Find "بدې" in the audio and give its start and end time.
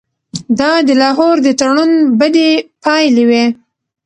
2.19-2.49